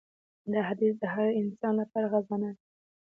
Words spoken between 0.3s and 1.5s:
دا حدیث د هر